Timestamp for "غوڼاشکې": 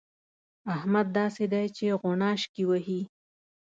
2.01-2.63